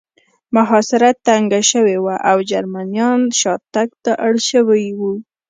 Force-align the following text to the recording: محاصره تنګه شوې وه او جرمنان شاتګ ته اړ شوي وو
محاصره 0.55 1.09
تنګه 1.27 1.61
شوې 1.71 1.97
وه 2.05 2.15
او 2.29 2.37
جرمنان 2.51 3.19
شاتګ 3.39 3.89
ته 4.03 4.11
اړ 4.25 4.33
شوي 4.49 4.85
وو 4.99 5.13